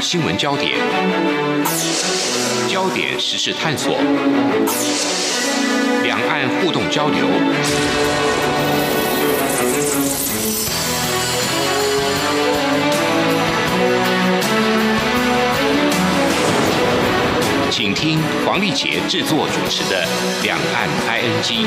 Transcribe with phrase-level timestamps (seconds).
[0.00, 0.78] 新闻焦点，
[2.68, 3.98] 焦点时事探索，
[6.02, 7.26] 两岸互动交流，
[17.70, 20.02] 请听黄丽杰制作主持的
[20.42, 21.66] 《两岸 ING》。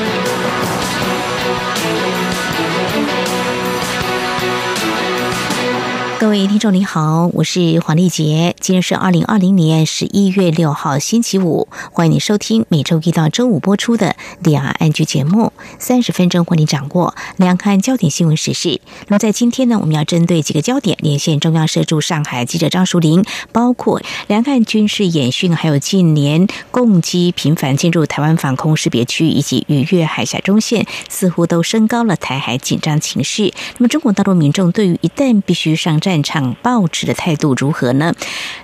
[6.24, 18.80] 各位听众您好，我是黄丽杰，今天是二零二零年十一月六号星期五，欢迎你收听每周一到周五播出的两岸安居节目，三十分钟为你掌握两岸焦点新闻时事。
[19.08, 33.52] 那么在今天呢，我们要针对几个焦点连线中央社驻上海记者张淑玲，包括两岸军事演训，还有近年共机频繁进入台湾防空识别区以及逾越海峡中线，似乎都升高了台海紧张情势。
[33.76, 38.14] 那么中国大陆民众对于一旦必须上战现场报纸的态度如何呢？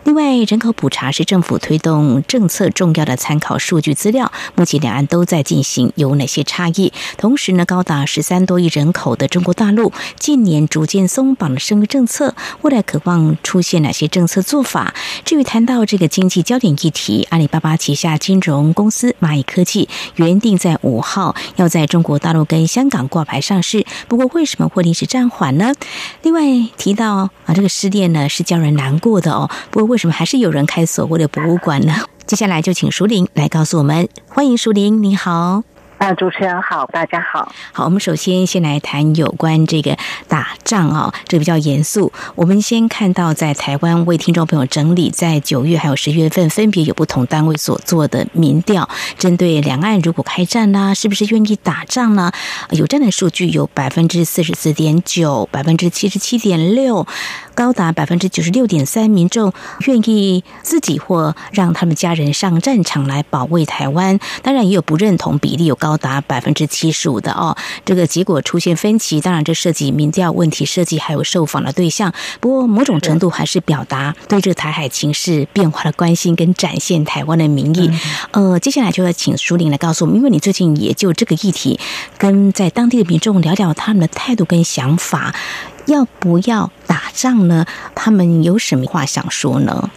[0.04, 4.30] 另外，人口普查是政府推动政策重要的参考数据资料。
[4.54, 6.92] 目前两岸都在进行，有哪些差异？
[7.18, 14.94] 同时呢，高达十三多亿人口的中国大陆近年逐渐松绑了生育政策，未来渴望出现哪些政策做法？
[15.24, 25.74] 至于谈到这个经济焦点议题，阿里巴巴旗下金融公司蚂蚁科技原定在五号要在中国大陆跟香港挂牌上市，不过为什么会临时暂缓呢？
[26.22, 26.42] 另外
[26.76, 27.28] 提到。
[27.46, 29.50] 啊，这个失恋呢是叫人难过的哦。
[29.70, 31.94] 不过为什么还是有人开所谓的博物馆呢？
[32.26, 34.08] 接下来就请舒玲来告诉我们。
[34.28, 35.64] 欢迎舒玲，你好。
[36.00, 37.52] 啊，主持人好，大家好。
[37.72, 39.98] 好，我们首先先来谈有关这个
[40.28, 42.10] 打仗啊，这比较严肃。
[42.34, 52.32] 我们先看到在台湾为听众朋友整理，在九月还有十月份分别有不同单位所做的民调，针对两岸如果开战啦，是不是愿意打仗呢？
[52.70, 57.06] 有这样的数据，有百分之四十四点九，百分之七十七点六。
[57.60, 59.52] 高达百分之九十六点三民众
[59.86, 67.54] 愿意自己或让他们家人上战场来保卫台湾，当然也有不认同比例有高达百分之七十五的哦。
[67.84, 77.90] 这个结果出现分歧，当然这涉及民调问题涉及还有受访的对象，不过某种程度还是表达对这个台海情势变化的关心跟展现台湾的民意。
[78.30, 81.78] 呃，接下来就要请苏玲来告诉我们，因为你最近也就这个议题
[82.16, 85.34] 跟在当地的民众聊聊他们的态度跟想法。
[85.86, 87.64] 要不要打仗呢？
[87.94, 89.90] 他们有什么话想说呢？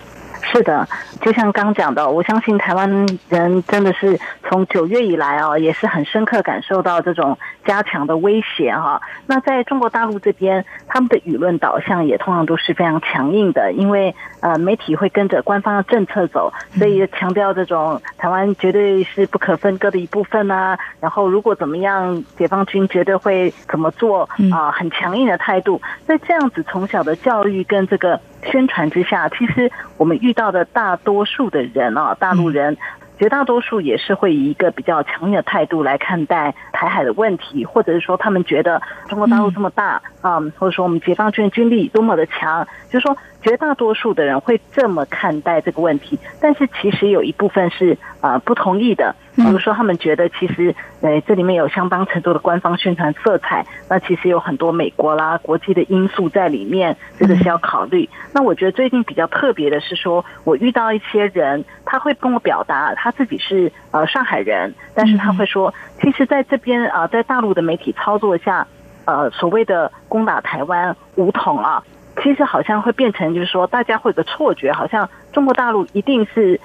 [0.52, 0.88] 是的，
[1.22, 7.36] 就像刚讲的，我相信台湾人真的是从九月以来啊，也是很深刻感受到这种
[7.66, 9.02] 加强的威胁哈。
[9.26, 20.80] 那在中国大陆这边，他们的舆论导向也通常都是非常强硬的，因为呃媒体会跟着官方的政策走，所以强调这种台湾绝对是不可分割的一部分啊。
[21.02, 24.72] 然后如果怎么样，解放军绝对会怎么做啊？
[24.72, 25.82] 很强硬的态度。
[26.08, 28.18] 在这样子从小的教育跟这个。
[28.46, 32.76] 宣传之下，其实我们遇到的大多数的人啊，大陆人
[33.24, 49.16] 绝大多数也是会以一个比较强硬的态度来看待台海的问题，或者是说他们觉得中国大陆这么大啊，或者说我们解放军军力多么的强，就是说绝大多数的人会这么看待这个问题，但是其实有一部分是啊不同意的。
[49.36, 58.08] 比如说，他们觉得其实，呃，这里面有相当程度的官方宣传色彩，那其实有很多美国啦、国际的因素在里面，这个是要考虑。
[58.32, 68.68] 那我觉得最近比较特别的是，说我遇到一些人，他会跟我表达他自己是呃上海人，但是他会说，其实在这边啊，在大陆的媒体操作下，
[69.06, 71.84] 呃，所谓的攻打台湾武统啊。
[72.22, 76.60] 其实好像会变成，就是说，大家会有个错觉，好像中国大陆一定是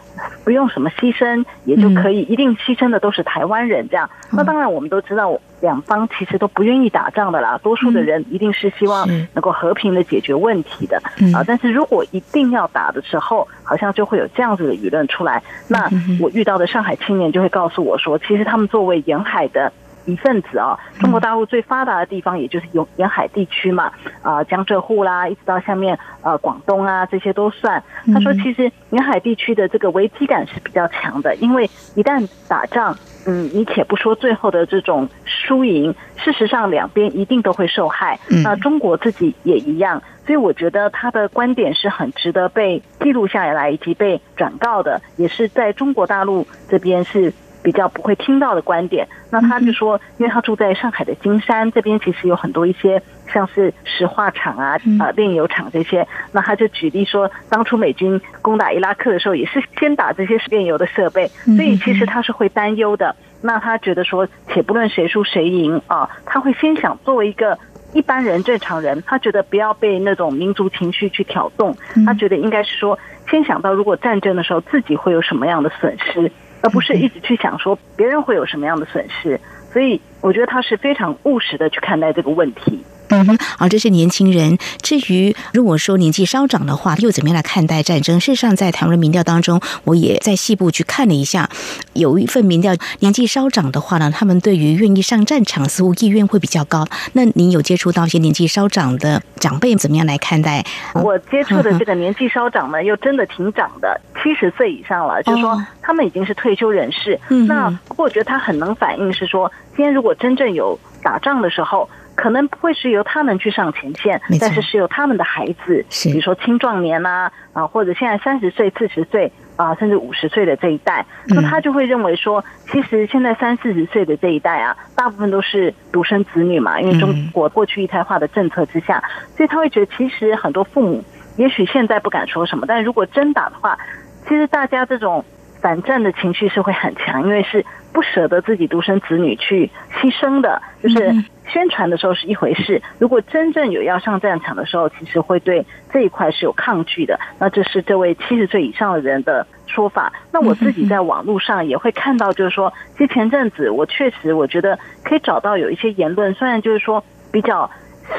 [0.45, 4.09] 不用什么牺牲也就可以，一定牺牲的都是台湾人这样。
[4.31, 7.59] 那当然，我们都知道，两方其实都不愿意打仗的啦。
[7.63, 10.99] 多数的人一定是希望能够和平的解决问题的
[11.35, 11.43] 啊。
[11.47, 15.43] 但是如果一定要打的时候，好像就会有这样子的舆论出来。
[15.67, 15.89] 那
[16.21, 19.73] 我遇到的上海青年就会告诉我说，其实他们作为沿海的。
[20.09, 23.93] 一份子啊，中国大陆最发达的地方也就是沿沿海地区嘛，
[24.23, 27.83] 啊江浙沪啦，一直到下面呃广东啊，这些都算。
[28.13, 32.97] 他说，其实沿海地区的这个危机感是比较强的，因为一旦打仗，
[33.27, 38.19] 嗯，你且不说最后的这种输赢，事实上两边一定都会受害。
[38.43, 47.31] 那中国自己也一样，所以我觉得他的观点是很值得被记录下来以及被转告的，也是在中国大陆这边是。
[47.69, 63.15] 比较不会听到的观点，那他就说，因为他住在上海的金山这边，其实有很多一些像是石化厂啊、啊炼油厂这些，那他就举例说，当初美军攻打伊拉克的时候，也是先打这些炼油的设备，所以其实他是会担忧的。
[63.43, 67.59] 那他觉得说，且不论谁输谁赢啊，他会先想作为一个。
[67.95, 71.75] 一般人、正常人，他觉得不要被那种民族情绪去挑动，
[72.05, 72.99] 他觉得应该是说，
[73.31, 76.31] 先想到如果战争的时候自己会有什么样的损失，
[76.63, 79.41] 而不是一直去想说别人会有什么样的损失。
[79.73, 82.83] 所以，我觉得他是非常务实的去看待这个问题。
[83.11, 84.59] 嗯哼，好，这是年轻人。
[84.83, 88.21] 至于如果说年纪稍长的话，又怎么样来看待战争？
[88.21, 91.49] 事实上，在台湾民调当中，我也在细部去看了一下，
[91.95, 96.87] 有一份民调，年纪稍长的话呢，他们对于愿意上战场似乎意愿会比较高。
[97.15, 100.63] 那您有接触到一些年纪稍长的长辈，怎么样来看待？
[100.93, 107.19] 我接触的这个年纪稍长呢，又真的挺长的，七十岁以上了，就是说他们已经是退休人士。
[107.47, 111.89] 那不过我觉得他很能反映是说，今天如果真正有打仗的时候。
[112.19, 129.01] 可能不会是由他们去上前线，但是是由他们的孩子，比如说青壮年呐，啊，或者现在三十岁、四十岁啊，甚至五十岁的这一代，那他就会认为说，其实现在三四十岁的这一代啊，大部分都是独生子女嘛，因为中国过去一胎化的政策之下，
[129.37, 131.05] 所以他会觉得，其实很多父母
[131.37, 133.79] 也许现在不敢说什么，但如果真打的话，
[134.25, 135.25] 其实大家这种
[135.61, 139.71] 反战的情绪是会很强，因为是不舍得自己独生子女去
[140.01, 141.25] 牺牲的，就是。
[141.51, 147.19] 宣传的时候是一回事，如果真正有要上战场的时候，其实会对这一块是有抗拒的。
[147.39, 150.13] 那这是这位七十岁以上的人的说法。
[150.31, 157.03] 那我自己在网络上也会看到，就是说，其实前阵子我确实我觉得可以找到有一些言论，虽然就是说
[157.33, 157.71] 比较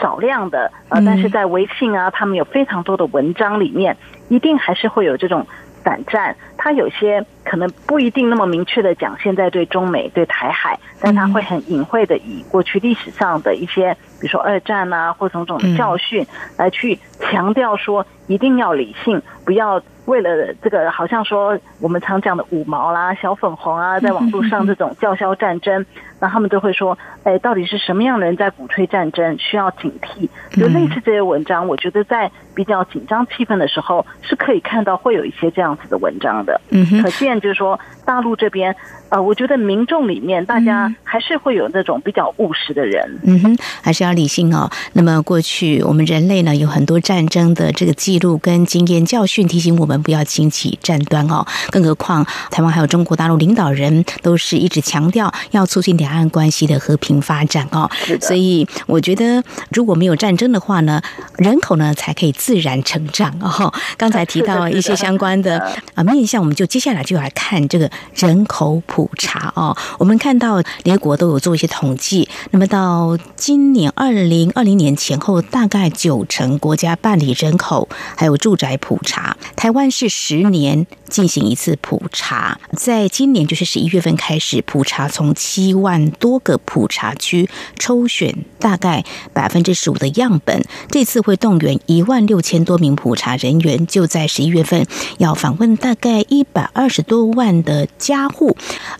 [0.02, 3.96] 少量的，呃，但是在微信啊，他们有非常多的文章里面，
[4.30, 5.46] 一定还是会有这种。
[5.84, 16.26] 反战，他有些可能不一定那么明确的讲现在对中美对台海，但他会很隐晦的以过去历史上的一些，比如说二战啊或种种的教训
[16.58, 19.82] 来去强调说一定要理性，不要。
[20.06, 25.86] 为了这个，好像说我们常讲的五毛啦、小粉红啊，在网络上这种叫嚣战争，
[26.20, 29.38] 那他们都会说，哎，到底是什么样的人在鼓吹战争？
[29.38, 30.28] 需要警惕。
[30.60, 36.60] 就类似这些文章，我觉得在比较紧张气氛的时候，是可以看到会有一些这样子的文章的。
[36.72, 38.76] 嗯可见就是说，大陆这边，
[39.10, 43.20] 呃，我觉得民众里面大家还是会有那种比较务实的人。
[43.24, 44.68] 嗯哼，还是要理性哦。
[44.94, 50.00] 那么过去我们人类呢，有很多战争的这个记录跟经验教训，提醒我们。
[50.00, 57.88] 不要轻启战端哦，更何况台湾还有中国大陆领导人都是一直强调要促进两岸关系的和平发展哦。
[58.22, 61.02] 所以我觉得如果没有战争的话呢，
[61.38, 63.72] 人口呢才可以自然成长哦。
[63.98, 65.60] 刚才提到一些相关的
[65.96, 69.76] 啊面向，我们就接下来就来看这个人口普查哦。
[69.98, 79.90] 我们看到联合国都有做一些统计，那么到今年二零二零年前后，大概九成国家办理人口还有住宅普查，台湾。
[79.92, 89.04] 是十年进行一次普查，在今年就是十一月份开始普查，从七万多个普查区抽选大概
[89.34, 90.64] 百分之十五的样本。
[90.90, 94.86] 这次会动员一万六千多名普查人员，就在十一月份
[95.18, 98.56] 要访问大概一百二十多万的家户。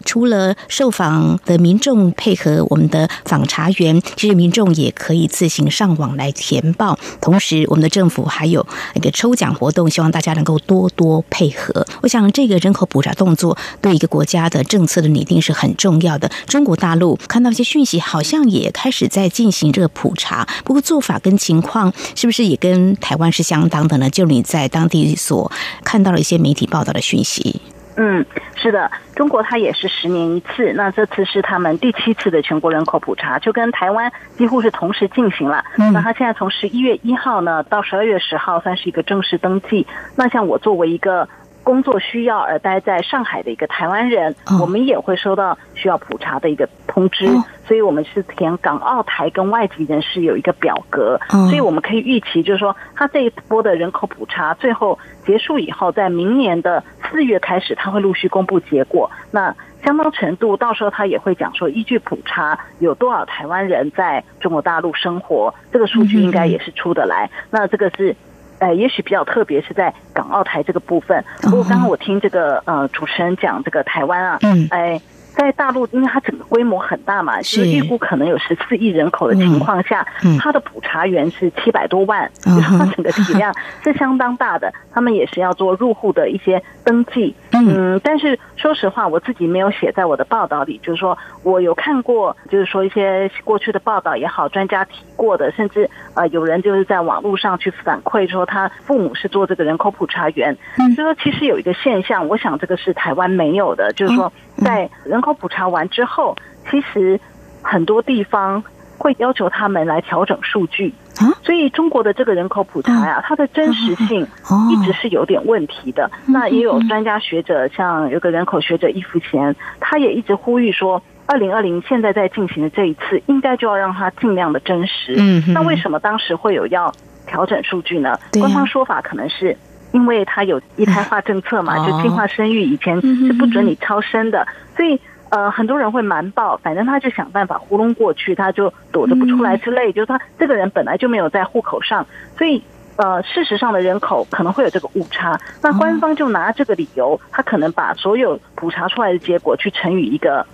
[0.06, 6.98] 除了受访的民众配合我们的访查员，其实民众也可以自行上网来填报。
[7.22, 8.66] 同时，我们的政府还有
[8.96, 10.80] 一个抽奖活动，希望大家能够多。
[10.80, 16.32] 多多配合，我想这个人口普查动作对一个国家的政策的拟定是很重要的。
[16.48, 24.10] 中国大陆看到一些讯息，好像也开始在进行这个普查，不过做法跟情况是不是也跟台湾是相当的呢？
[24.10, 25.52] 就你在当地所
[25.84, 27.60] 看到了一些媒体报道的讯息。
[28.02, 28.26] 嗯，
[28.56, 35.66] 是的，中国它也是十年一次，那这次是他们第七次的全国人口普查，就跟台湾几乎是同时进行了。
[35.76, 39.86] 那它现在从十一月一号呢到十二月十号，算是一个正式登记。
[40.16, 41.28] 那像我作为一个。
[41.70, 47.28] 工作需要而待在上海的一个台湾人，我们也会收到需要普查的一个通知，
[47.68, 54.98] 所以我们是填港澳台跟外籍人士有一个表格，所以我们可以预期，就是说他这一波的人口普查最后
[55.28, 59.12] 结束以后，在明年的四月开始，他会陆续公布结果。
[59.30, 67.30] 那相当程度，到时候他也会讲说，依据普查有多少台湾人在中国大陆生活，这个数据应该也是出得来。
[67.52, 68.16] 那这个是。
[68.60, 71.24] 呃，也许比较特别是在港澳台这个部分。
[71.42, 75.02] 不过刚刚我听这个呃主持人讲这个台湾啊，嗯哎。
[75.32, 80.06] 在大陆，因为它整个规模很大嘛，是预估可能有十四亿人口的情况下，
[80.38, 84.74] 它的普查员是七百多万，就 是它整个体量是相当大的。
[84.92, 87.34] 他们也是要做入户的一些登记，
[87.68, 100.56] 嗯，但是说实话，我自己没有写在我的报道里，就是说我有看过，就是说一些过去的报道也好，专家提过的，甚至呃有人就是在网络上去反馈说他父母是做这个人口普查员，
[100.96, 105.30] 就说其实有一个现象，我想这个是台湾没有的，就是说在人口。
[105.40, 106.36] 普查完之后，
[106.70, 107.18] 其实
[107.62, 108.62] 很多地方
[108.98, 111.32] 会要求他们来调整数据啊。
[111.44, 114.28] 所以中国的这个人口普查呀，它的真实性
[114.70, 116.10] 一直是有点问题的。
[116.26, 125.16] 那也有专家学者，像有个人口学者易福贤，他也一直呼吁说，二零二零现在在进行的这一次，应该就要让它尽量的真实。
[125.18, 126.94] 嗯，那为什么当时会有要
[127.28, 128.18] 调整数据呢？
[128.40, 129.56] 官方说法可能是。
[129.92, 134.46] 因为它有一胎化政策嘛，就计划生育以前是不准你超生的，
[134.78, 139.92] 所以呃很多人会瞒报，反正他就想办法糊弄过去，他就躲着不出来之类。
[139.94, 142.06] 就是他这个人本来就没有在户口上，
[142.38, 142.62] 所以
[142.98, 145.40] 呃事实上的人口可能会有这个误差。
[145.62, 150.46] 那官方就拿这个理由，他可能把所有普查出来的结果去乘以一个，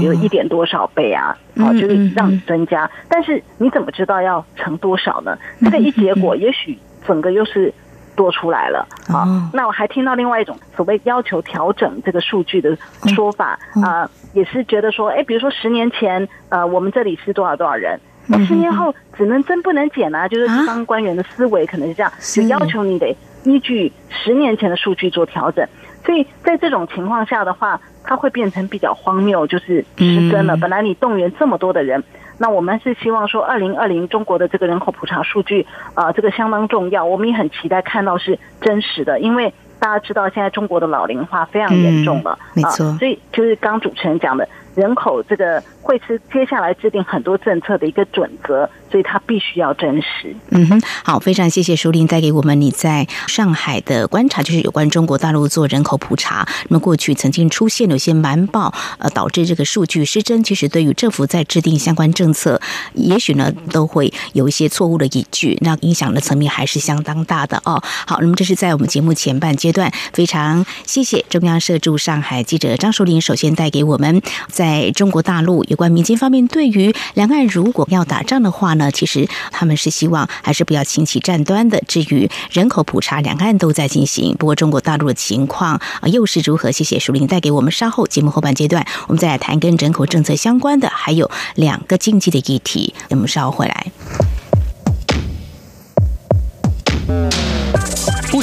[0.00, 2.90] 比如一点多少倍啊，哦就是让你增加。
[3.08, 5.38] 但是你怎么知道要乘多少呢？
[5.60, 7.72] 这个一结果，也许整个又是。
[8.18, 9.48] 多出来了啊！
[9.52, 12.76] 那我还听到另外一种所谓要求调整这个数据的
[13.14, 17.96] 说法啊，也是觉得说，哎，比如说十年前呃，我们这里是多少多少人，
[18.26, 20.26] 那十年后只能增不能减啊？
[20.26, 25.64] 就是地方官员的思维可能是这样，就要求你得依据十年前的数据做调整。
[26.04, 30.56] 所以在这种情况下的话，它会变成比较荒谬，就是失真了。
[30.56, 32.02] 本来你动员这么多的人。
[32.38, 37.04] 那我们是希望说，二零二零中国的这个人口普查数据啊，这个相当重要。
[37.04, 42.90] 我们也很期待看到是真实的，因为大家知道现在中国的老龄化非常严重了，没错。
[42.98, 48.68] 所以就是刚主持人讲的，人口这个会是接下来制定很多政策的一个准则。
[48.90, 50.34] 所以它必须要真实。
[50.48, 56.48] 嗯哼，好，非常谢谢舒林带给我们你在上海的观察，就是有关中国大陆做人口普查。
[56.70, 60.42] 那么过去曾经出现有些瞒报，呃，导致这个数据失真。
[60.42, 62.58] 其实对于政府在制定相关政策，
[62.94, 67.78] 也许呢都会有一些错误的依据，那影响的层面还是相当大的哦。
[68.06, 78.74] 好，那么这是在我们节目前半阶段，非常谢谢中央社驻上海记者张淑玲，首先带给我们在在中国大陆有关民间方面对于两岸如果要打仗的话。
[78.74, 81.82] 呢其实他们是希望还是不要轻启战端的。
[81.88, 84.36] 至于人口普查，两岸都在进行。
[84.38, 86.70] 不过中国大陆的情况啊，又是如何？
[86.70, 87.72] 谢谢淑玲带给我们。
[87.72, 92.94] 稍后节目后半阶段，我们再来谈跟人口政策相关的，还有两个经济的议题。
[93.08, 93.90] 我们稍后回来。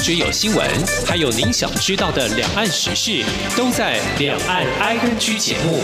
[0.05, 0.69] 只有新闻，
[1.07, 3.25] 还有您想知道的两岸时事，
[3.57, 5.81] 都在《两岸 I N G》节目。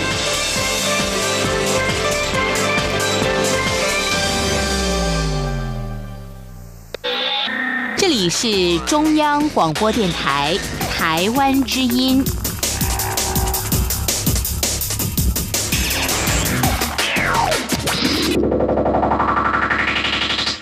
[7.98, 10.56] 这里是中央广播电台
[10.92, 12.24] 台湾之音。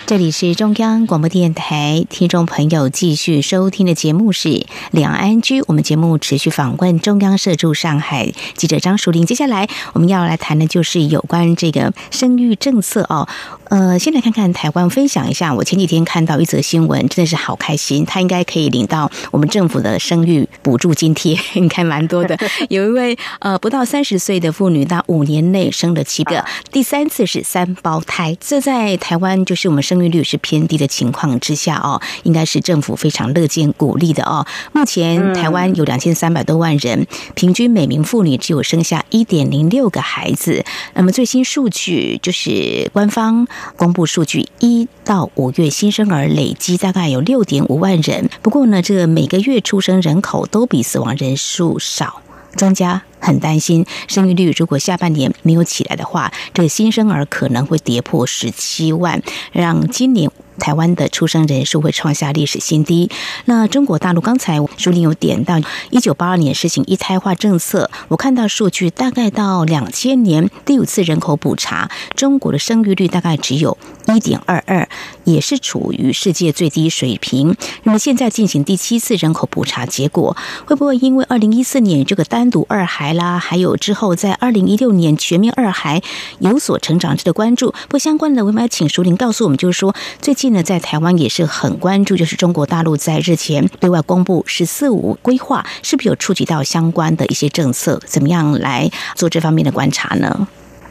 [0.10, 4.50] 这里是中央广播电台，听众朋友继续收听的节目是
[4.90, 5.62] 《两岸居》。
[5.68, 9.28] 我们节目持续访问中央社驻上海记者张淑玲。
[9.28, 13.28] 接下来我们要来谈的就是有关这个生育政策哦。
[13.66, 15.54] 呃，先来看看台湾，分享一下。
[15.54, 18.04] 我前几天看到一则新闻，真的是好开心。
[18.04, 22.36] 他应该可以领到我们政府的生育补助津贴， 应该蛮多的。
[22.70, 28.36] 有一位呃不到三十岁的妇女，她五年内生了七个，第三次是三胞胎。
[28.40, 29.99] 这在台湾就是我们生。
[30.00, 34.48] 生育率是偏低的情况之下哦，应该是政府非常乐见鼓励的哦。
[34.72, 40.64] 目前台湾有两千三百多万人，平均每名妇女只有生下一点零六个孩子。
[40.94, 48.30] 那么最新数据就是官方公布数据，一到五月新生儿累积大概有六点五万人。
[48.42, 52.22] 不过呢，这每个月出生人口都比死亡人数少。
[52.56, 59.22] 专家很担心，生育率如果下半年没有起来的话，这个新生儿可能会跌破十七万，
[59.52, 60.32] 让今年。
[60.60, 63.10] 台湾的出生人数会创下历史新低。
[63.46, 65.58] 那中国大陆刚才书里有点到，
[65.90, 73.78] 一九八二年实行一胎化政策，我看到数据大概到两千年第五次人口普查，中国的生育率大概只有
[74.14, 74.90] 一点二二，
[75.24, 77.56] 也是处于世界最低水平。
[77.84, 80.36] 那么现在进行第七次人口普查，结果
[80.66, 86.02] 会不会因为二零一四年这个单独二孩啦，还有之后在二零一六年全面二孩
[86.40, 87.74] 有所成长值得关注？
[87.88, 90.50] 不相关的，我们要请淑玲告诉我们，就是说最近。
[90.50, 98.02] 呢，在台湾也是很关注，就是中国大陆在日前对外公布“十四五”规划，是不是有触及到相关的一些政策？
[98.08, 100.48] 怎么样来做这方面的观察呢？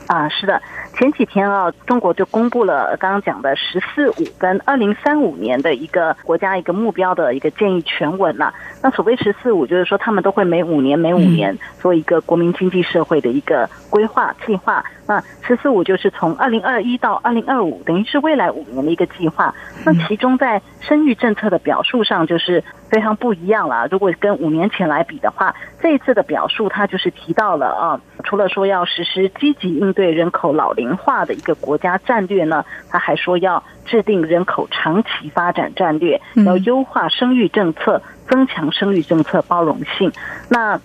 [0.09, 0.61] 啊，是的。
[0.95, 8.53] 前几天啊，中国就公布了刚刚讲的“十四五”跟二零三五年的一个国家一个目标的一个建议全文了。
[8.83, 14.85] 那所谓“十四五”，就是说他们都会每五年、每五年做一个国民经济社会的一个规划计划。
[15.07, 19.55] 那“十四五”就是从二零二一到二零二五，等于是未来五年的一个计划。
[19.85, 23.87] 那其中在生育政策的表述上，就是非常不一样了。
[23.91, 40.13] 如果跟五年前来比的话，这一次的表述，他就是提到了啊，除了说要实施积极应对人口老龄化的一个国家战略呢，他还说要制定人口长期发展战略，要优化生育政策，增强生育政策包容性。
[40.49, 40.81] 那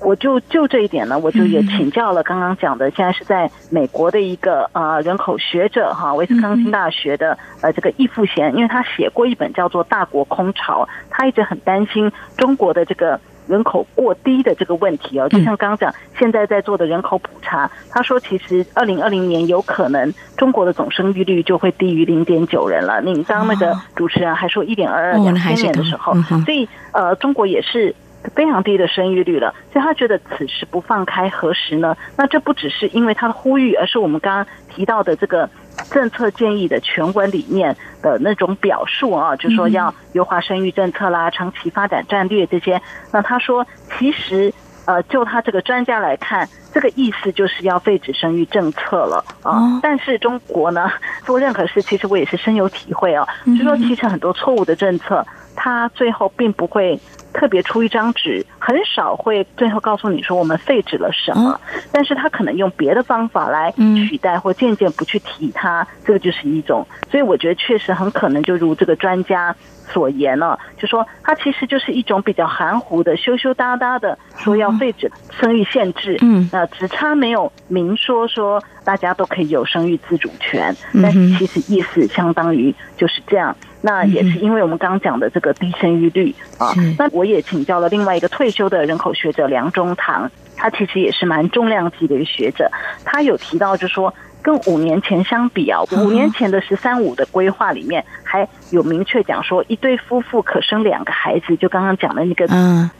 [0.00, 15.28] 我就就这一点呢，我就也请教了刚刚讲的，现在是在美国的一个呃人口学者哈，威斯康星大学的呃这个易富贤，因为他写过一本叫做《大国空巢》，他一直很担心中国的这个人口过低的这个问题哦。
[15.28, 23.00] 就像刚刚讲，现在在做的人口普查，他说其实二零二零年有可能中国的总生育率就会低于零点九人了。
[23.02, 26.14] 你当那个主持人还说一点二二两千年的时候，
[26.44, 27.94] 所以呃中国也是。
[28.34, 31.96] 非常低的生育率了，所以他觉得此时不放开何时呢？
[32.16, 35.48] 那这不只是因为他的呼吁，而是我们刚刚提到的这个
[35.90, 42.80] 政策建议的全文里面的那种表述啊，就说要优化生育政策啦、长期发展战略这些。
[43.12, 43.64] 那他说，
[43.96, 44.52] 其实
[44.86, 49.78] 呃，就他这个专家来看，这个意思就是要废止生育政策了啊。
[49.80, 50.90] 但是中国呢，
[51.24, 56.98] 做任何事，其实我也是深有体会啊，就说其实很多错误的政策，它最后并不会。
[57.38, 61.58] 特别出一张纸，很少会最后告诉你说我们废止了什么，
[61.90, 63.72] 但是他可能用别的方法来
[64.06, 66.86] 取代或渐渐不去提它，这个就是一种。
[67.10, 69.56] 所以我觉得确实很可能就如这个专家
[69.88, 83.56] 所言了，就说它其实就是一种比较含糊的、羞羞答答的说要废止生育限制，嗯，那只差没有明说说大家都可以有生育自主权，但是其实意思相当于就是这样。
[83.80, 86.74] 那也是因为我们刚刚讲的这个低生育率啊。
[86.98, 92.68] 那我也请教了另外一个退休的人口学者梁中堂，他其实也是蛮重量级的一个学者。
[93.04, 94.12] 他有提到，就说
[94.42, 102.48] 跟五年前相比啊，五年前的“十三五”的规划里面还有明确讲说，一对夫妇可生两个孩子，就刚刚讲的那个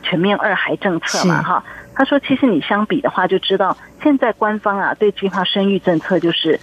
[0.05, 1.65] 全面二孩政策嘛，哈。
[1.97, 6.61] 他说，其实你相比的话，就知道现在官方啊对计划生育政策就是。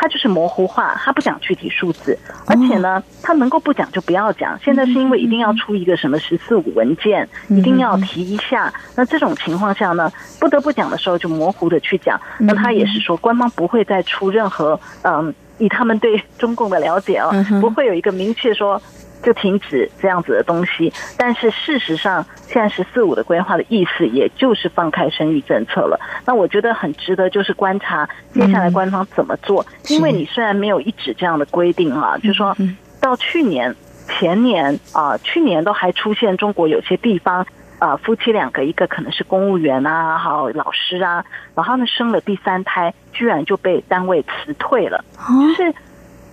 [0.00, 4.58] 他就是模糊化，他不讲具体数字，而且呢，他能够不讲就不要讲。
[4.64, 8.72] 现在是因为一定要出一个什么“十四五”文件，一定要提一下。
[8.96, 10.10] 那这种情况下呢，
[10.40, 12.18] 不得不讲的时候就模糊的去讲。
[12.38, 18.80] 那他也是说，官方不会再出任何嗯，以他们对中共的了解哦，不会有一个明确说。
[19.22, 26.00] 就停止这样子的东西，但是事实上，现在“十四五”的规划的意思，也就是放开生育政策了。
[26.24, 29.64] 那我觉得很值得，就是观察接下来官方怎么做。
[29.88, 32.56] 因为你虽然没有一纸这样的规定啊，就说
[33.00, 33.74] 到去年、
[34.08, 37.46] 前年啊，去年都还出现中国有些地方
[37.78, 41.22] 啊，夫妻两个，一个可能是公务员啊，还有老师啊，
[41.54, 45.74] 然后呢生了第三胎，居然就被单位辞退了，就是。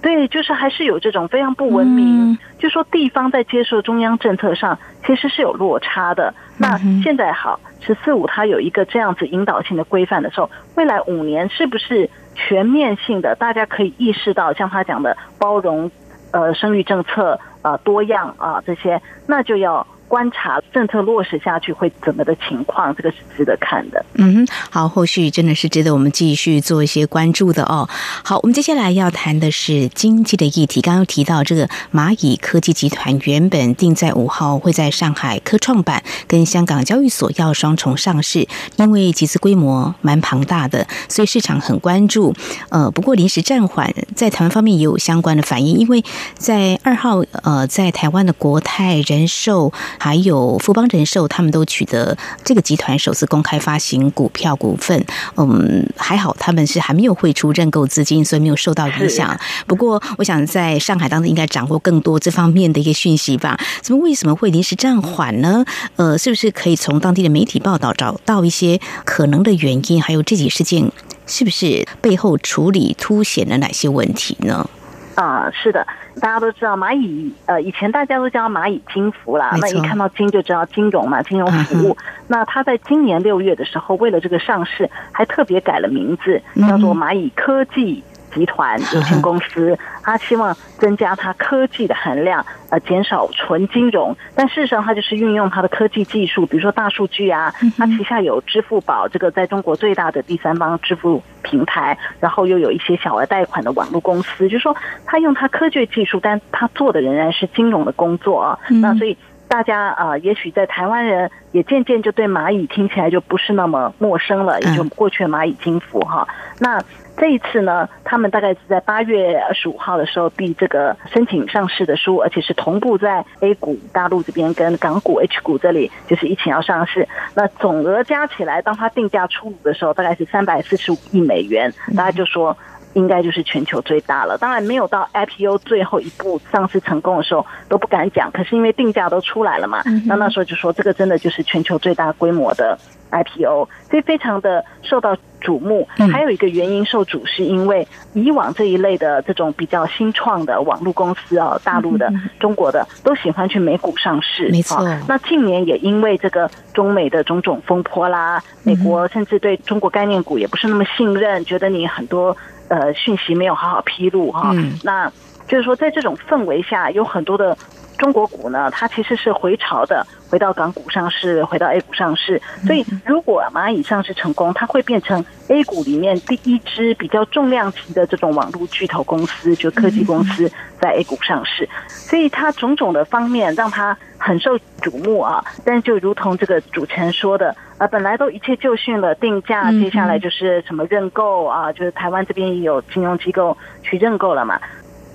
[0.07, 6.33] 对，就是还是有这种非常不文明，就说地方在接受中央政策上其实是有落差的。
[6.57, 13.35] 那现在好，十四五它有一个这样子引导性的规范的时候，未来五年是不是全面性的？
[13.35, 15.91] 大家可以意识到，像他讲的包容，
[16.31, 19.85] 呃，生育政策啊，多样啊这些，那就要。
[20.07, 24.03] 观察政策落实下去会怎么的情况，这个是值得看的。
[24.13, 27.87] 嗯哼，好，后续真的是值得我们继续做一些关注的哦。
[28.23, 30.79] 好，我们接下来要谈的是经济的议题。
[30.79, 42.33] 刚刚提到这个蚂蚁科技集团原本定在五号会在上海科创板跟香港交易所要双重上市，因为集资规模蛮庞大的，所以市场很关注。
[42.69, 46.03] 呃，不过临时暂缓，在台湾方面也有相关的反应，因为
[46.37, 49.73] 在二号呃，在台湾的国泰人寿。
[49.99, 55.05] 还有富邦人寿，他们都取得这个集团首次公开发行股票股份。
[55.35, 59.39] 嗯，还好他们是还没有汇出认购资金，所以没有受到影响。
[59.65, 63.59] 不过，我想在上海当中应该掌握更多这方面的一个讯息吧？
[63.81, 65.65] 怎么为什么会临时暂缓呢？
[65.95, 70.01] 呃，是不是可以从当地的媒体报道找到一些可能的原因？
[70.01, 70.91] 还有这起事件
[71.25, 74.69] 是不是背后处理凸显了哪些问题呢？
[75.17, 75.85] 啊，是的。
[76.21, 79.51] 大家都知道蚂蚁，呃，以前大家都叫蚂蚁金服啦。
[79.59, 81.97] 那一看到金就知道金融嘛，金融服务。
[82.27, 88.03] 那它在今年六月的时候，为了这个上市，还特别改了名字，叫做蚂蚁科技。
[88.33, 94.15] 集团有限公司， 他希望增加它科技的含量，呃，减少纯金融。
[94.35, 108.59] 但事实上，它就是运用它的科技技术，比如说大数据啊，它旗下有支付宝这个在中国最大的第三方支付平台，然后又有一些小额贷款的网络公司，就是说，他用他科技技术，但他做的仍然是金融的工作啊。
[108.69, 109.17] 那所以。
[109.49, 116.27] 大家啊，也许在台湾人也渐渐就对蚂蚁听起来就不是那么陌生了，也就过去的蚂蚁金服哈。
[116.59, 116.77] 那
[117.17, 127.07] 这一次呢，他们大概是在八月二十五号的时候递这个申请上市的书，而且是同步在 A 股大陆这边跟港股 H 股这里就是一起要上市。
[127.33, 132.55] 那总额加起来，当它定价出炉的时候，大概是三百四十五亿美元，大家就说。
[132.93, 142.77] 应该就是全球最大了，当然没有到 IPO 最后一步上市成功的时候都不敢讲，可是因为定价都出来了嘛，那那时候就说这个真的就是全球最大规模的
[143.11, 145.87] IPO，所以非常的受到瞩目。
[146.11, 154.83] 还有一个原因受瞩，是因为以往这一类的这种比较新创的网络公司啊，大陆的、中国的都喜欢去美股上市，没错。
[155.07, 162.35] 那近年也因为这个中美的种种风波啦，美国甚至对中国概念股也不是那么信任，觉得你很多。
[162.69, 164.53] 呃，讯息没有好好披露哈，
[164.83, 165.11] 那
[165.47, 167.57] 就是说，在这种氛围下，有很多的
[167.97, 172.41] 中国股呢，它其实是回潮的，回到港股上市，回到 A 股上市。
[172.65, 181.67] 所以，如果蚂蚁上市成功，它会变成 A 股里面第一支比较重量级的这种网络巨头公司，就科技公司在 A 股上市。
[181.87, 185.43] 所以，它种种的方面让它很受瞩目啊。
[185.65, 187.55] 但就如同这个主持人说的。
[187.77, 194.59] 啊，本来都一切就绪了，定价，接下来就是什么认购啊，就是台湾这边也有金融机构去认购了嘛。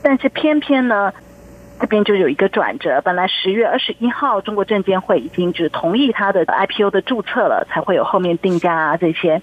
[0.01, 1.13] 但是偏偏呢，
[1.81, 9.43] 这边就有一个转折，本来十月二十一号中国证监会已经就同意它的 IPO 的注册了，才会有后面定价啊这些。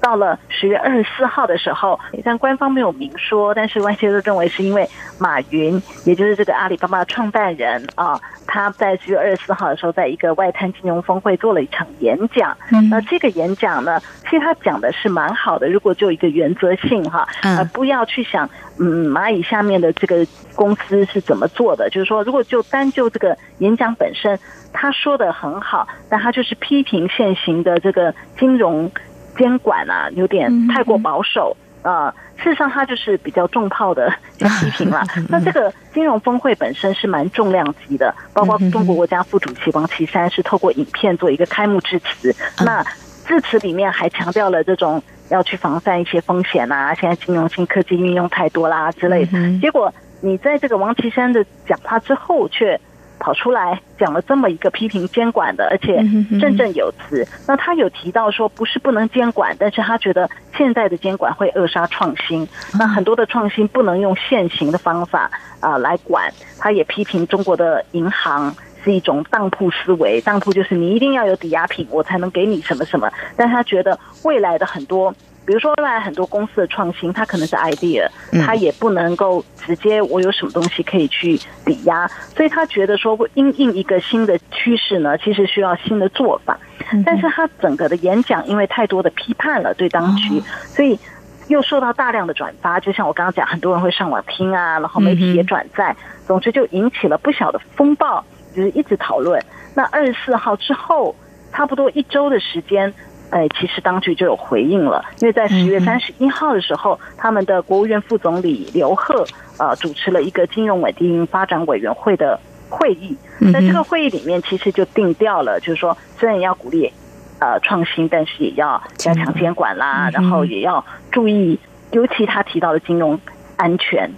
[0.00, 12.56] 到了十月二十四号的时候，虽然官方没有明说，但是外界都认为是因为马云，也就是这个阿里巴巴创办人啊，他在十月二十四号的时候，在一个外滩金融峰会做了一场演讲。
[12.90, 15.68] 那这个演讲呢，其实他讲的是蛮好的。
[15.68, 24.38] 如果就一个原则性哈，呃，不要去想，嗯，蚂蚁下面的这个公司是怎么做的，就是说，如果就单就这个演讲本身，
[24.72, 28.90] 他说的很好，但他就是批评现行的这个金融。
[29.38, 32.12] 监管啊，有点太过保守呃。
[32.36, 35.02] 事实上，它就是比较重炮的 批评了。
[35.28, 42.32] 那这个金融峰会本身是蛮重量级的，包括中国国家副主席王岐山是透过影片做一个开幕致辞。
[42.64, 42.80] 那
[43.26, 49.58] 致辞里面还强调了这种要去防范一些风险啊，现在金融新科技运用太多啦之类的。
[49.60, 52.80] 结果你在这个王岐山的讲话之后却。
[53.18, 55.96] 跑出来讲了这么一个批评监管的，而且
[56.40, 57.26] 振振有词。
[57.46, 62.48] 那他有提到说，不是不能监管，但是他觉得现在的监管会扼杀创新。
[62.78, 66.32] 那很多的创新不能用现行的方法啊来管。
[66.58, 73.10] 他也批评中国的银行是一种当铺思维，当铺就是你一定要有抵押品，我才能给你什么什么。
[73.36, 75.14] 但他觉得未来的很多。
[75.48, 78.06] 比如说，未来很多公司的创新，它可能是 idea，
[78.44, 82.06] 它也不能够直接我有什么东西可以去抵押，
[82.36, 86.58] 所以他觉得说，因应一个新的趋势呢，其实需要新的做法。
[87.02, 90.98] 但是他整个的演讲因为太多的批判了对当局，所以
[91.46, 92.78] 又受到大量的转发。
[92.78, 98.22] 就像我刚刚讲，很多人会上网听啊，然后媒体也转载，总之就引起了不小的风暴，
[98.54, 99.42] 就是一直讨论。
[99.74, 101.16] 那二十四号之后，
[101.54, 102.92] 差不多一周的时间。
[103.30, 109.26] 哎，其实当局就有回应了，因为在十月三十一号的时候，他们的国务院副总理刘鹤
[109.58, 113.16] 呃主持了一个金融稳定发展委员会的会议，
[113.52, 116.90] 在这个会议里面，其实就定调了，就是说虽然要鼓励
[117.38, 121.58] 呃创新，但是也要加强监管啦，然后也要注意，
[121.90, 123.20] 尤其他提到的金融
[123.56, 124.10] 安全。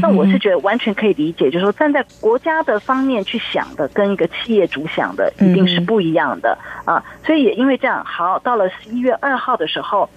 [0.00, 7.04] 那我是觉得完全可以理解，就是说站在国家的方面去想的，跟一个企业主想的一定是不一样的啊。
[7.24, 10.08] 所以也因为这样，好，到了十一月二号的时候，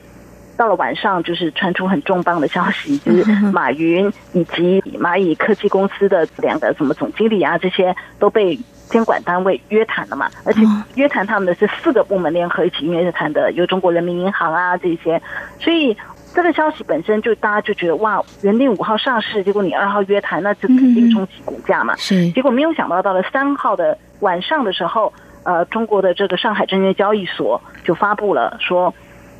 [0.55, 8.57] 到了晚上，就是传出很重磅的消息，就是马云以及蚂蚁科技公司的两个什么总经理啊，这些都被
[8.89, 10.29] 监管单位约谈了嘛。
[10.45, 10.61] 而且
[10.95, 15.21] 约谈他们的是四个部门联合一起约谈的，有中国人民银行啊这些，
[15.59, 15.97] 所以。
[16.33, 21.95] 这个消息本身就大家就觉得哇，原定五号上市，结果你二号约谈，那就肯定冲击股价嘛。
[21.97, 25.13] 是，结果没有想到到了三号的晚上的时候，
[25.43, 28.93] 呃，中国的这个上海证券交易所就发布了说，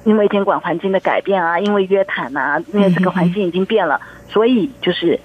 [0.04, 5.20] 因为监管环境的改变啊，因为约谈啊，因为这个环境已经变了，所以就是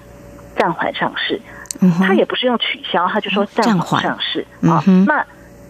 [0.57, 1.41] 暂缓上市。
[1.83, 4.83] 嗯他也不是用取消，他就说暂缓上市啊。
[5.07, 5.23] 那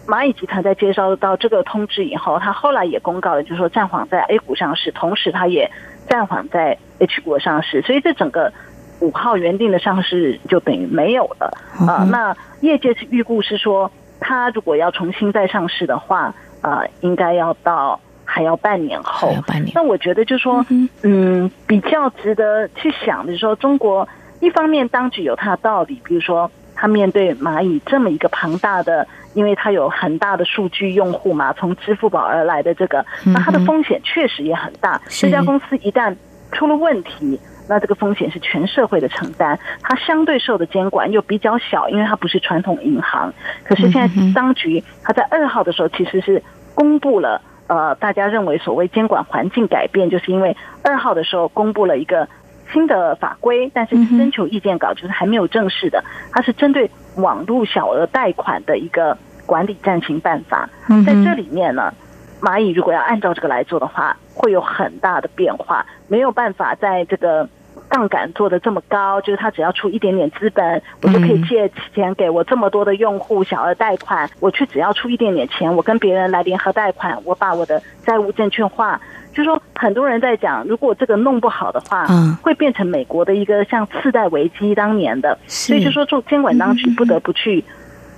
[0.07, 5.69] 蚂蚁集团在接收到这个通知以后，他后来也公告了，就是说暂缓在 A 股上市，同时他也
[6.07, 8.53] 暂缓在 H 股上市，所以这整个
[9.01, 11.51] 五号原定的上市就等于没有了
[11.85, 12.07] 啊。
[12.09, 13.91] 那业界是预估是说，
[14.21, 19.35] 它如果要重新再上市的话，啊，应该要到还要半年后。
[19.45, 19.73] 半年。
[19.75, 20.65] 那我觉得就是说，
[21.03, 24.07] 嗯，比较值得去想的是说，中国
[24.39, 26.49] 一方面当局有它的道理，比如说。
[26.77, 35.01] 他面对蚂蚁这么一个庞大的，因为它有很大的数据用户嘛，从支付宝而来的这个，那它的风险确实也很大。
[35.09, 36.15] 这家公司一旦
[36.51, 39.59] 出了问题，那这个风险是全社会的承担。
[39.81, 43.33] 它相对受的监管又比较小，因为它不是传统银行。
[43.65, 46.41] 可是现在当局它在二号的时候其实是
[46.75, 52.27] 公布了，呃，大家认为所谓监管环境改变，就是因为二号的时候公布了一个。
[52.71, 60.69] 新的法规，但是征求意见稿就是还没有正式的，它是针对网络小额贷款的一个管理暂行办法。
[61.05, 61.93] 在这里面呢，
[62.41, 67.47] 蚂蚁如果要按照这个来做的话，会有很大的变化，没有办法在这个
[67.89, 78.99] 杠杆做的这么高，就是他只要出一点点资本，我就可以借钱给我这么多的用户小额贷款，我去只要出一点点钱，我跟别人来联合贷款，我把我的债务证券化。
[79.37, 87.63] 就说很多人在讲，如果这个弄不好的话，嗯，会变成美国的一个像次贷危机当年的，所以就说做监管当局不得不去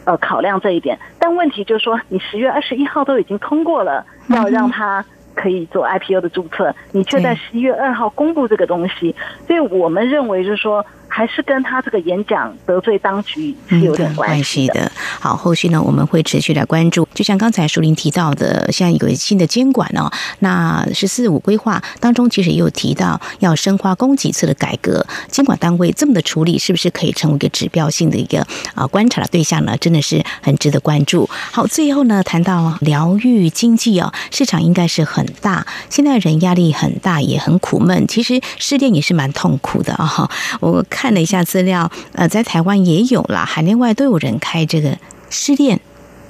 [0.05, 0.97] 呃考量这一点。
[1.19, 5.03] 但问题就是说，你十月二十一号都已经通过了，要让他
[5.35, 9.13] 可以做 IPO 的注册，你却在十一月二号公布这个东西，
[9.45, 10.85] 所以我们认为就是说。
[11.19, 14.89] 还是跟他这个演讲得罪当局是有点关系的。
[15.19, 17.05] 好，后续呢我们会持续来关注。
[17.13, 20.09] 就像刚才淑玲提到的，现在有新的监管哦。
[20.39, 29.75] 那“十四五”规划当中其实也有提到要深化供给侧的改革，监管单位这么的处理，是不是可以成为一个指标性的一个啊观察的对象呢？
[29.75, 31.29] 真的是很值得关注。
[31.51, 38.07] 好，最后呢谈到疗愈经济哦，市场应该是很大，现在人压力很大，也很苦闷。
[38.07, 40.31] 其实失恋也是蛮痛苦的啊。
[40.61, 40.81] 我。
[40.89, 44.97] 看了一下资料，呃，在台湾也有了，海内外都有人开这个
[45.29, 45.79] 失恋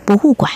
[0.05, 0.51] 博物馆。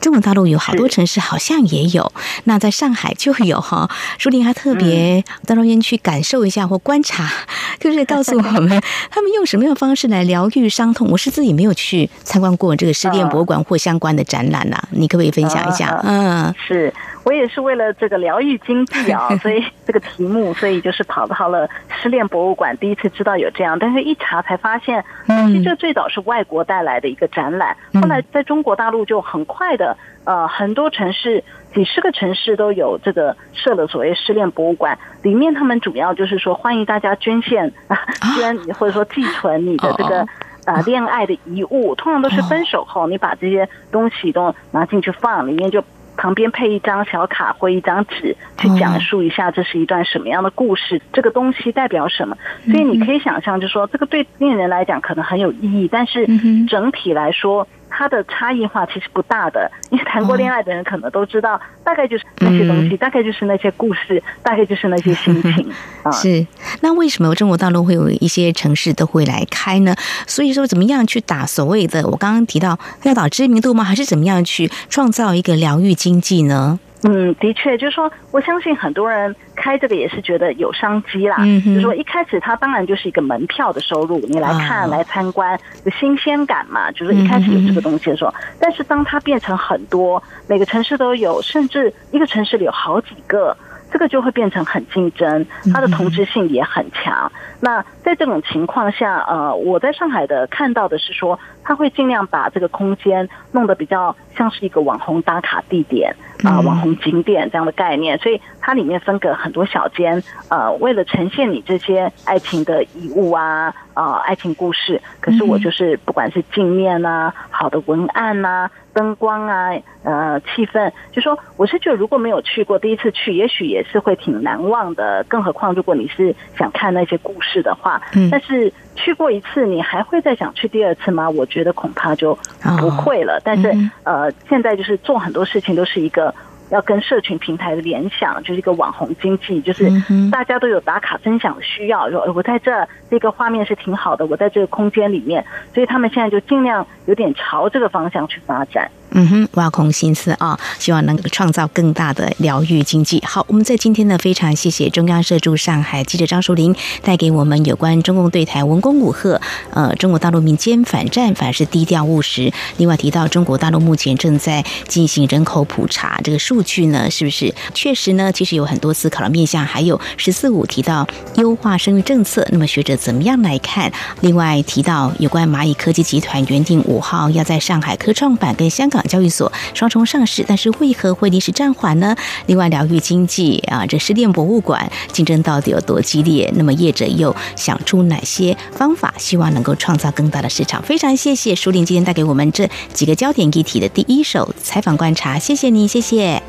[0.00, 2.10] 中国大陆有好多城市好像也有，
[2.44, 3.86] 那在上海就有哈。
[4.16, 7.30] 舒婷还特别到那边去感受一下或观察，
[7.78, 11.06] 就是告诉我们 他们用什么样的方式来疗愈伤痛。
[11.10, 16.00] 我是自己没有去参观过这个失恋博物馆或相关的展览呐，你可不可以分享一下？
[16.02, 16.90] 嗯，是。
[17.24, 37.98] 我也是为了这个疗愈经济啊， 所以这个题目，所以就是跑到了失恋博物馆，第一次知道有这样，但是一查才发现，其实这最早是外国带来的一个展览，后来在中国大陆就很快的，呃，很多城市，几十个城市都有这个设了所谓失恋博物馆，里面他们主要就是说欢迎大家捐献 啊？
[38.34, 40.26] 捐或者说寄存你的这个
[40.64, 45.84] 啊恋爱的遗物，通常都是分手后你把这些东西都拿进去放，里面就。
[46.20, 52.36] 旁边配一张小卡或一张纸，去讲述一下这是一段什么样的故事，这个东西代表什么。
[52.66, 56.26] 所以你可以想象，就说这个对恋人来讲可能很有意义，但是
[56.66, 57.66] 整体来说。
[57.90, 65.72] 它的差异化其实不大的，因为谈过恋爱的人可能都知道，大概就是那些东西，大概就是那些故事，大概就是那些心情
[66.02, 66.10] 啊。
[66.12, 66.46] 是，
[66.80, 69.94] 那为什么中国大陆会有一些城市都会来开呢？
[70.26, 73.84] 所以说，怎么样去打所谓的我刚刚提到要打知名度吗？
[73.84, 76.78] 还是怎么样去创造一个疗愈经济呢？
[77.02, 81.36] 嗯，的确，就是说，我相信很多人开这个也是觉得有商机啦。
[81.40, 86.90] 嗯就是说，一开始它当然就是一个门票的收入，你来看、来参观，有新鲜感嘛。
[86.92, 93.56] 就是一开始有这个东西的时候，但是当它变成很多，每个城市都有，甚至一个城市里有好几个，
[93.90, 97.32] 这个就会变成很竞争，它的同质性也很强。
[97.60, 106.14] 那在这种情况下，呃，我在上海的看到的是说，他会尽量把这个空间弄得比较像是一个网红打卡地点。
[106.42, 115.02] 啊，网红景点这样的概念，所以它里面分隔很多小间，呃，为了呈现你这些爱情的遗物啊，呃，爱情故事。
[115.20, 119.68] 可是我就是不管是镜面啊，好的文案啊，灯光啊，
[120.02, 125.22] 呃，气氛，就说我是觉得如果没有去过，第一次去，也许也是会挺难忘的。
[125.28, 131.28] 更何况如果你是想看那些故事的话，但是去过一次，你还会再想去第二次吗？
[131.30, 132.36] 我觉得恐怕就
[132.78, 133.40] 不会了。
[133.44, 133.74] 但是
[134.04, 136.34] 呃，现在就是做很多事情都是一个。
[136.70, 139.90] 要跟社群平台的联想，就是一个网红经济，就是
[140.30, 142.08] 大家都有打卡分享的需要。
[142.08, 148.88] 说我在这这个画面是挺好的，我在这个空间里面，所以他们现在就尽量有点朝这个方向去发展。
[149.12, 153.22] 嗯哼，挖空心思啊，希望能够创造更大的疗愈经济。
[153.26, 159.40] 好，我们在今天呢，非常谢谢中央社驻上海记者张淑玲带给我们有关中共对台文攻武赫，
[159.72, 162.52] 呃，中国大陆民间反战反而是低调务实。
[162.76, 168.30] 另外提到中国大陆目前正在进行人口普查，这个数据呢，是不是确实呢？
[168.32, 169.64] 其实有很多思考的面向。
[169.64, 173.92] 还有“十四五”提到优化生育政策，那么学者怎么样来看？
[174.20, 178.99] 另外提到有关蚂蚁科技集团原定五号要在上海科创板跟香港。
[179.00, 182.14] 港交易所双重上市，但是为何会临时暂缓呢？
[182.46, 186.52] 另外，疗愈经济啊，这失恋博物馆竞争到底有多激烈？
[186.54, 190.82] 那么业者又想出哪些方法，希望能够创造更大的市场？
[190.82, 196.42] 非常谢谢舒玲今天带给我们这几个焦点议题的第一手采访观察，谢谢你，谢谢，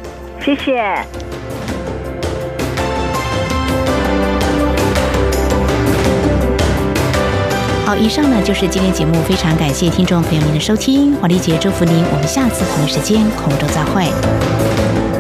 [0.44, 1.81] 谢谢。
[7.92, 15.11] 好，以上呢就是今天节目，非常感谢听众朋友您的收听，华丽姐祝福您，我们下次同一时间空中再会。